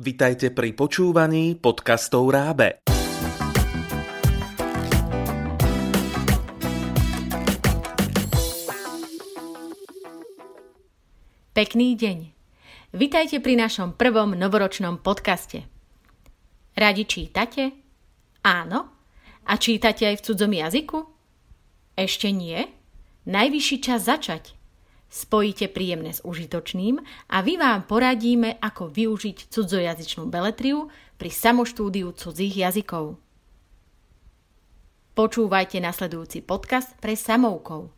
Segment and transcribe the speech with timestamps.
[0.00, 2.80] Vitajte pri počúvaní podcastov Rábe.
[11.52, 12.18] Pekný deň.
[12.96, 15.68] Vitajte pri našom prvom novoročnom podcaste.
[16.72, 17.68] Radi čítate?
[18.40, 18.80] Áno?
[19.44, 20.98] A čítate aj v cudzom jazyku?
[21.92, 22.56] Ešte nie?
[23.28, 24.59] Najvyšší čas začať.
[25.10, 30.86] Spojíte príjemné s užitočným a my vám poradíme, ako využiť cudzojazyčnú beletriu
[31.18, 33.18] pri samoštúdiu cudzích jazykov.
[35.18, 37.90] Počúvajte nasledujúci podcast pre samoukov.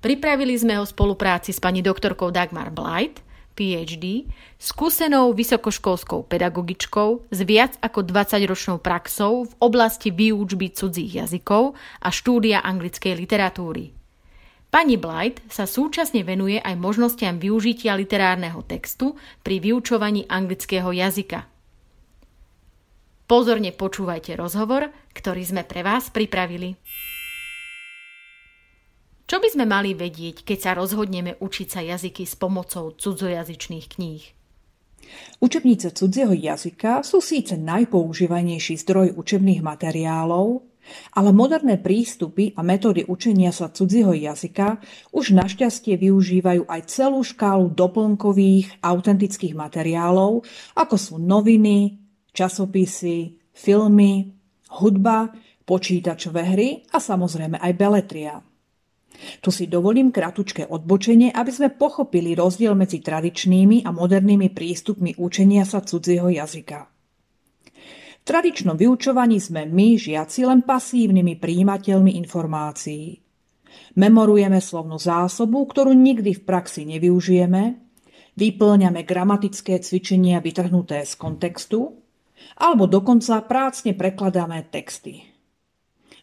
[0.00, 3.20] Pripravili sme ho v spolupráci s pani doktorkou Dagmar Blight,
[3.54, 4.26] PhD,
[4.56, 12.64] skúsenou vysokoškolskou pedagogičkou s viac ako 20-ročnou praxou v oblasti výučby cudzích jazykov a štúdia
[12.64, 14.03] anglickej literatúry.
[14.74, 19.14] Pani Blight sa súčasne venuje aj možnostiam využitia literárneho textu
[19.46, 21.46] pri vyučovaní anglického jazyka.
[23.30, 26.74] Pozorne počúvajte rozhovor, ktorý sme pre vás pripravili.
[29.30, 34.22] Čo by sme mali vedieť, keď sa rozhodneme učiť sa jazyky s pomocou cudzojazyčných kníh?
[35.38, 40.73] Učebnice cudzieho jazyka sú síce najpoužívanejší zdroj učebných materiálov,
[41.16, 47.72] ale moderné prístupy a metódy učenia sa cudzieho jazyka už našťastie využívajú aj celú škálu
[47.72, 50.44] doplnkových, autentických materiálov,
[50.76, 51.98] ako sú noviny,
[52.34, 54.34] časopisy, filmy,
[54.80, 55.32] hudba,
[55.64, 58.34] počítačové hry a samozrejme aj beletria.
[59.14, 65.62] Tu si dovolím kratučké odbočenie, aby sme pochopili rozdiel medzi tradičnými a modernými prístupmi učenia
[65.62, 66.93] sa cudzieho jazyka
[68.24, 73.20] tradičnom vyučovaní sme my, žiaci, len pasívnymi príjimateľmi informácií.
[73.94, 77.78] Memorujeme slovnú zásobu, ktorú nikdy v praxi nevyužijeme,
[78.34, 81.94] vyplňame gramatické cvičenia vytrhnuté z kontextu,
[82.58, 85.30] alebo dokonca prácne prekladáme texty.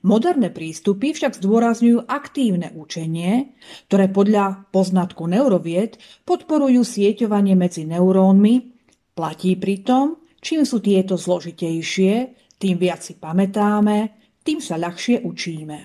[0.02, 3.54] Moderné prístupy však zdôrazňujú aktívne učenie,
[3.86, 8.74] ktoré podľa poznatku neurovied podporujú sieťovanie medzi neurónmi,
[9.14, 12.14] platí pritom, Čím sú tieto zložitejšie,
[12.58, 15.78] tým viac si pamätáme, tým sa ľahšie učíme.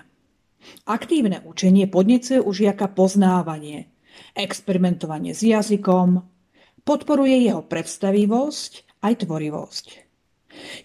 [0.89, 3.93] Aktívne učenie podnecuje už žiaka poznávanie,
[4.33, 6.25] experimentovanie s jazykom,
[6.83, 9.87] podporuje jeho predstavivosť aj tvorivosť.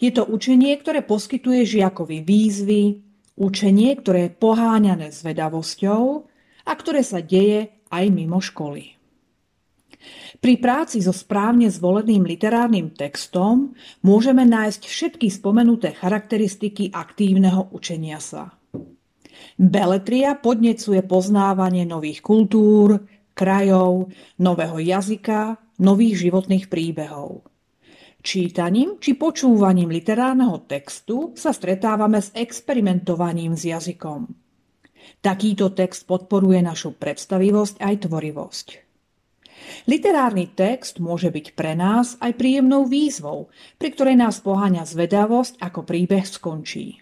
[0.03, 2.83] Je to učenie, ktoré poskytuje žiakovi výzvy,
[3.39, 6.03] učenie, ktoré je poháňané zvedavosťou
[6.67, 9.00] a ktoré sa deje aj mimo školy.
[10.41, 18.57] Pri práci so správne zvoleným literárnym textom môžeme nájsť všetky spomenuté charakteristiky aktívneho učenia sa.
[19.57, 23.05] Beletria podnecuje poznávanie nových kultúr,
[23.37, 24.09] krajov,
[24.41, 27.45] nového jazyka, nových životných príbehov.
[28.21, 34.29] Čítaním či počúvaním literárneho textu sa stretávame s experimentovaním s jazykom.
[35.25, 38.90] Takýto text podporuje našu predstavivosť aj tvorivosť.
[39.89, 45.85] Literárny text môže byť pre nás aj príjemnou výzvou, pri ktorej nás poháňa zvedavosť, ako
[45.85, 47.01] príbeh skončí.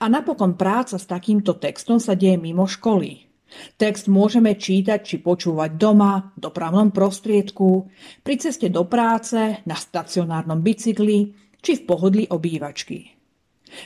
[0.00, 3.28] A napokon práca s takýmto textom sa deje mimo školy.
[3.76, 7.90] Text môžeme čítať či počúvať doma, v dopravnom prostriedku,
[8.22, 13.19] pri ceste do práce, na stacionárnom bicykli či v pohodlí obývačky.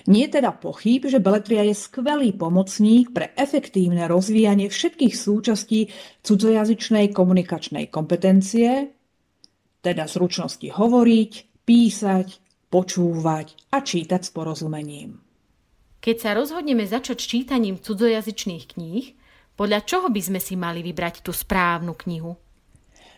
[0.09, 5.89] Nie je teda pochyb, že beletria je skvelý pomocník pre efektívne rozvíjanie všetkých súčastí
[6.25, 8.93] cudzojazyčnej komunikačnej kompetencie,
[9.85, 11.33] teda zručnosti hovoriť,
[11.65, 12.29] písať,
[12.73, 15.21] počúvať a čítať s porozumením.
[16.05, 19.07] Keď sa rozhodneme začať čítaním cudzojazyčných kníh,
[19.57, 22.44] podľa čoho by sme si mali vybrať tú správnu knihu?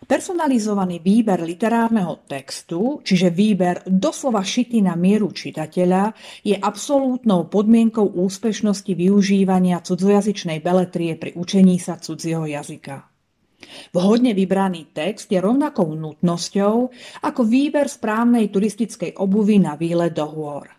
[0.05, 6.13] Personalizovaný výber literárneho textu, čiže výber doslova šitý na mieru čitateľa,
[6.45, 13.09] je absolútnou podmienkou úspešnosti využívania cudzojazyčnej beletrie pri učení sa cudzieho jazyka.
[13.97, 16.75] Vhodne vybraný text je rovnakou nutnosťou
[17.25, 20.76] ako výber správnej turistickej obuvy na výlet do hôr.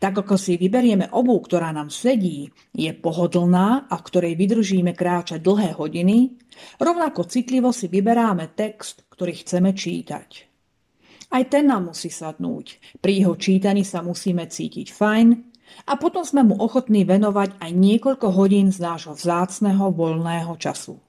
[0.00, 5.44] Tak ako si vyberieme obu, ktorá nám sedí, je pohodlná a v ktorej vydržíme kráčať
[5.44, 6.36] dlhé hodiny,
[6.80, 10.28] rovnako citlivo si vyberáme text, ktorý chceme čítať.
[11.26, 12.98] Aj ten nám musí sadnúť.
[13.02, 15.28] Pri jeho čítaní sa musíme cítiť fajn
[15.90, 21.02] a potom sme mu ochotní venovať aj niekoľko hodín z nášho vzácného voľného času.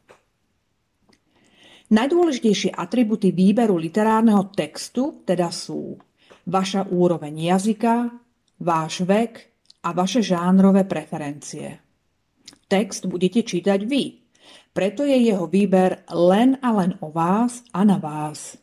[1.87, 5.95] Najdôležitejšie atributy výberu literárneho textu teda sú
[6.43, 8.11] vaša úroveň jazyka,
[8.61, 9.53] váš vek
[9.85, 11.79] a vaše žánrové preferencie.
[12.67, 14.27] Text budete čítať vy,
[14.75, 18.59] preto je jeho výber len a len o vás a na vás.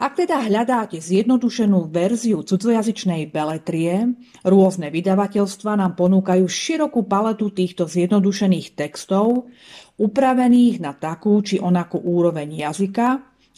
[0.00, 8.80] Ak teda hľadáte zjednodušenú verziu cudzojazyčnej beletrie, rôzne vydavateľstva nám ponúkajú širokú paletu týchto zjednodušených
[8.80, 9.52] textov,
[10.00, 13.08] upravených na takú či onakú úroveň jazyka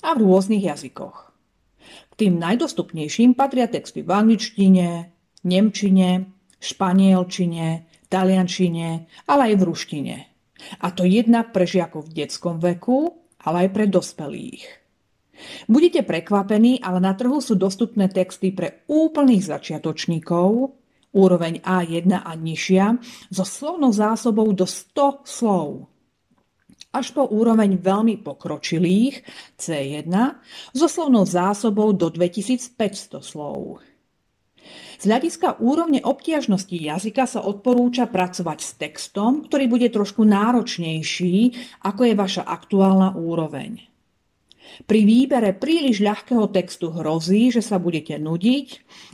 [0.03, 1.31] a v rôznych jazykoch.
[2.11, 6.31] K tým najdostupnejším patria texty v angličtine, nemčine,
[6.63, 8.89] španielčine, taliančine,
[9.27, 10.17] ale aj v ruštine.
[10.79, 14.65] A to jednak pre žiakov v detskom veku, ale aj pre dospelých.
[15.67, 20.79] Budete prekvapení, ale na trhu sú dostupné texty pre úplných začiatočníkov,
[21.13, 22.97] úroveň A1 a nižšia,
[23.29, 25.91] so slovnou zásobou do 100 slov.
[26.93, 29.25] Až po úroveň veľmi pokročilých
[29.57, 30.13] C1
[30.77, 33.81] so slovnou zásobou do 2500 slov.
[34.99, 41.37] Z hľadiska úrovne obtiažnosti jazyka sa odporúča pracovať s textom, ktorý bude trošku náročnejší,
[41.83, 43.93] ako je vaša aktuálna úroveň.
[44.89, 48.69] Pri výbere príliš ľahkého textu hrozí, že sa budete nudiť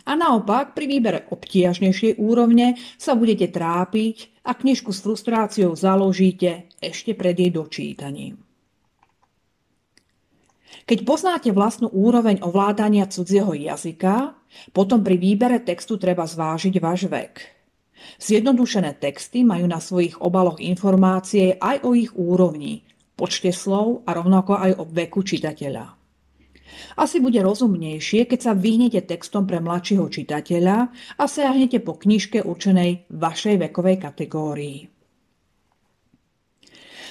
[0.06, 7.18] a naopak pri výbere obtiažnejšej úrovne sa budete trápiť a knižku s frustráciou založíte ešte
[7.18, 8.47] pred jej dočítaním.
[10.88, 14.36] Keď poznáte vlastnú úroveň ovládania cudzieho jazyka,
[14.72, 17.34] potom pri výbere textu treba zvážiť váš vek.
[18.18, 22.86] Zjednodušené texty majú na svojich obaloch informácie aj o ich úrovni,
[23.18, 25.98] počte slov a rovnako aj o veku čitateľa.
[26.98, 30.76] Asi bude rozumnejšie, keď sa vyhnete textom pre mladšieho čitateľa
[31.18, 34.78] a siahnete po knižke určenej vašej vekovej kategórii.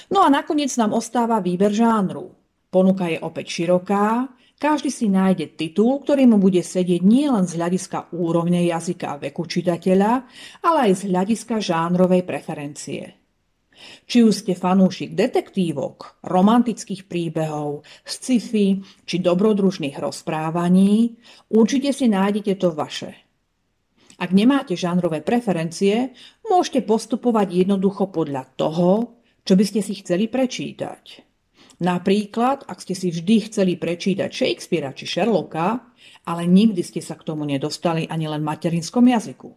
[0.08, 2.37] No a nakoniec nám ostáva výber žánru.
[2.68, 4.28] Ponuka je opäť široká,
[4.58, 9.46] každý si nájde titul, ktorý mu bude sedieť nielen z hľadiska úrovne jazyka a veku
[9.46, 10.12] čitateľa,
[10.66, 13.14] ale aj z hľadiska žánrovej preferencie.
[14.10, 21.14] Či už ste fanúšik detektívok, romantických príbehov, sci-fi či dobrodružných rozprávaní,
[21.54, 23.14] určite si nájdete to vaše.
[24.18, 26.10] Ak nemáte žánrové preferencie,
[26.50, 31.27] môžete postupovať jednoducho podľa toho, čo by ste si chceli prečítať.
[31.78, 35.94] Napríklad, ak ste si vždy chceli prečítať Shakespearea či Sherlocka,
[36.26, 39.50] ale nikdy ste sa k tomu nedostali ani len v materinskom jazyku.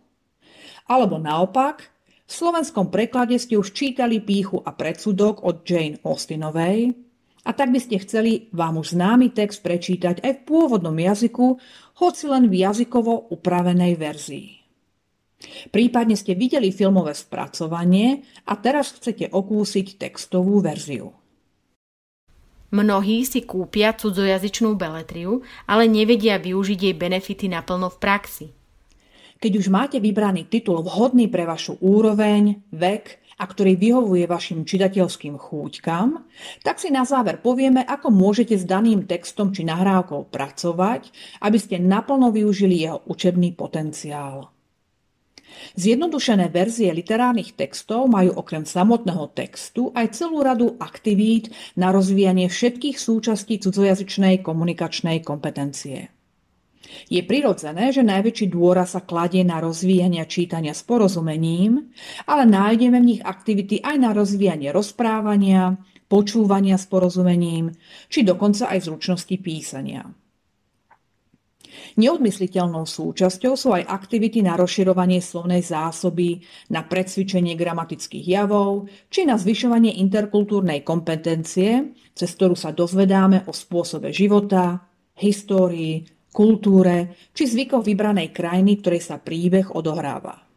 [0.86, 1.90] Alebo naopak,
[2.30, 6.94] v slovenskom preklade ste už čítali Píchu a predsudok od Jane Austenovej
[7.42, 11.58] a tak by ste chceli vám už známy text prečítať aj v pôvodnom jazyku,
[11.98, 14.50] hoci len v jazykovo upravenej verzii.
[15.74, 21.21] Prípadne ste videli filmové spracovanie a teraz chcete okúsiť textovú verziu.
[22.72, 28.48] Mnohí si kúpia cudzojazyčnú beletriu, ale nevedia využiť jej benefity naplno v praxi–
[29.42, 35.34] keď už máte vybraný titul vhodný pre vašu úroveň, vek a ktorý vyhovuje vašim čitateľským
[35.42, 36.22] chúťkam,
[36.62, 41.10] tak si na záver povieme, ako môžete s daným textom či nahrávkou pracovať,
[41.42, 44.54] aby ste naplno využili jeho učebný potenciál.
[45.76, 52.98] Zjednodušené verzie literárnych textov majú okrem samotného textu aj celú radu aktivít na rozvíjanie všetkých
[53.00, 56.12] súčastí cudzojazyčnej komunikačnej kompetencie.
[57.08, 61.94] Je prirodzené, že najväčší dôraz sa kladie na rozvíjanie čítania s porozumením,
[62.28, 65.80] ale nájdeme v nich aktivity aj na rozvíjanie rozprávania,
[66.12, 67.72] počúvania s porozumením,
[68.12, 70.04] či dokonca aj zručnosti písania.
[72.00, 79.36] Neodmysliteľnou súčasťou sú aj aktivity na rozširovanie slovnej zásoby, na predsvičenie gramatických javov, či na
[79.36, 84.82] zvyšovanie interkultúrnej kompetencie, cez ktorú sa dozvedáme o spôsobe života,
[85.20, 90.48] histórii, kultúre či zvykoch vybranej krajiny, ktorej sa príbeh odohráva.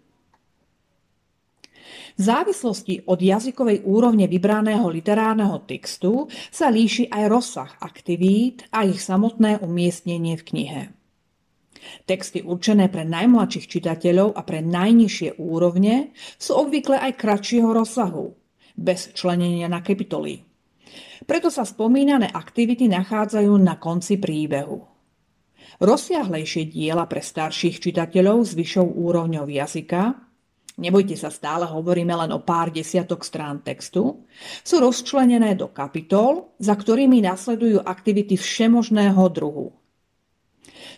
[2.15, 9.03] V závislosti od jazykovej úrovne vybraného literárneho textu sa líši aj rozsah aktivít a ich
[9.03, 10.83] samotné umiestnenie v knihe.
[12.05, 18.35] Texty určené pre najmladších čitateľov a pre najnižšie úrovne sú obvykle aj kratšieho rozsahu,
[18.75, 20.45] bez členenia na kapitoly.
[21.25, 24.85] Preto sa spomínané aktivity nachádzajú na konci príbehu.
[25.81, 30.25] Rozsiahlejšie diela pre starších čitateľov s vyššou úrovňou jazyka
[30.79, 34.27] nebojte sa, stále hovoríme len o pár desiatok strán textu,
[34.67, 39.75] sú rozčlenené do kapitol, za ktorými nasledujú aktivity všemožného druhu.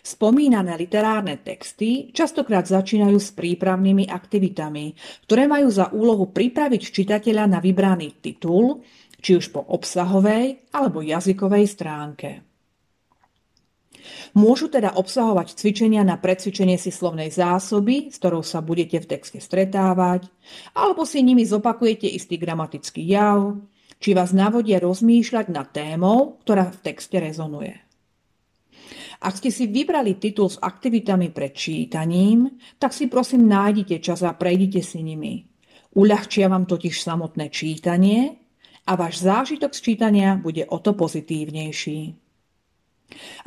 [0.03, 4.95] Spomínané literárne texty častokrát začínajú s prípravnými aktivitami,
[5.27, 8.83] ktoré majú za úlohu pripraviť čitateľa na vybraný titul,
[9.17, 12.29] či už po obsahovej alebo jazykovej stránke.
[14.37, 19.43] Môžu teda obsahovať cvičenia na precvičenie si slovnej zásoby, s ktorou sa budete v texte
[19.43, 20.31] stretávať,
[20.77, 23.59] alebo si nimi zopakujete istý gramatický jav,
[23.97, 27.86] či vás navodia rozmýšľať nad témou, ktorá v texte rezonuje.
[29.17, 34.37] Ak ste si vybrali titul s aktivitami pred čítaním, tak si prosím nájdite čas a
[34.37, 35.49] prejdite si nimi.
[35.97, 38.37] Uľahčia vám totiž samotné čítanie
[38.85, 42.13] a váš zážitok z čítania bude o to pozitívnejší.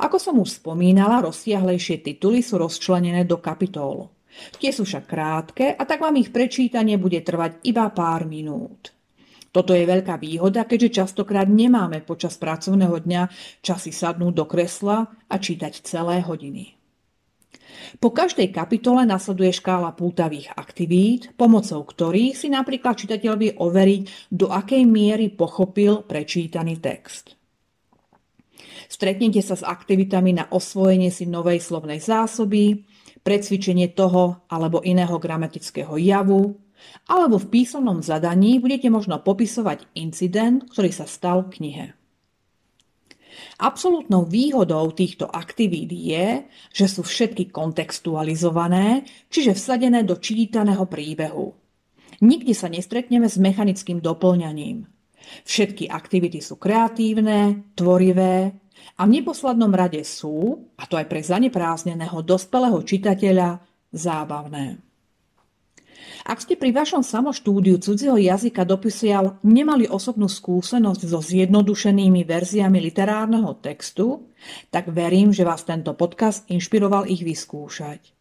[0.01, 4.11] Ako som už spomínala, rozsiahlejšie tituly sú rozčlenené do kapitol.
[4.57, 8.95] Tie sú však krátke a tak vám ich prečítanie bude trvať iba pár minút.
[9.51, 13.21] Toto je veľká výhoda, keďže častokrát nemáme počas pracovného dňa
[13.59, 16.79] časy sadnúť do kresla a čítať celé hodiny.
[17.99, 24.47] Po každej kapitole nasleduje škála pútavých aktivít, pomocou ktorých si napríklad čitateľ vie overiť, do
[24.47, 27.35] akej miery pochopil prečítaný text.
[28.91, 32.87] Stretnete sa s aktivitami na osvojenie si novej slovnej zásoby,
[33.23, 36.59] precvičenie toho alebo iného gramatického javu,
[37.07, 41.85] alebo v písomnom zadaní budete možno popisovať incident, ktorý sa stal v knihe.
[43.61, 46.27] Absolutnou výhodou týchto aktivít je,
[46.73, 51.55] že sú všetky kontextualizované, čiže vsadené do čítaného príbehu.
[52.21, 54.85] Nikdy sa nestretneme s mechanickým doplňaním.
[55.47, 58.51] Všetky aktivity sú kreatívne, tvorivé
[58.97, 63.61] a v neposlednom rade sú, a to aj pre zaneprázneného dospelého čitateľa,
[63.93, 64.90] zábavné.
[66.31, 73.59] Ak ste pri vašom samoštúdiu cudzieho jazyka doposiaľ nemali osobnú skúsenosť so zjednodušenými verziami literárneho
[73.59, 74.31] textu,
[74.71, 78.15] tak verím, že vás tento podcast inšpiroval ich vyskúšať.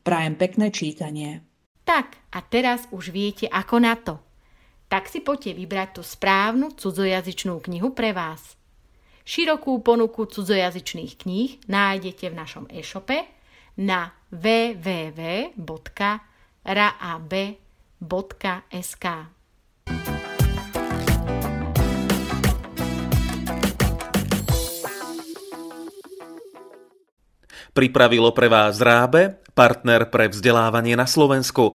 [0.00, 1.44] Prajem pekné čítanie.
[1.84, 4.16] Tak, a teraz už viete ako na to.
[4.88, 8.56] Tak si poďte vybrať tú správnu cudzojazyčnú knihu pre vás.
[9.28, 13.20] Širokú ponuku cudzojazyčných kníh nájdete v našom e-shope
[13.76, 15.60] na www
[16.64, 18.06] raab.sk.
[27.70, 31.68] Pripravilo pre vás Rábe, partner pre vzdelávanie na Slovensku.